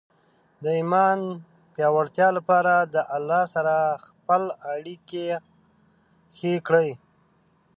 د 0.63 0.65
ایمان 0.79 1.19
پیاوړتیا 1.73 2.27
لپاره 2.37 2.73
د 2.93 2.95
الله 3.15 3.43
سره 3.53 3.73
خپل 4.05 4.43
اړیکه 4.73 5.25
ښې 6.37 6.53
کړئ. 6.67 6.89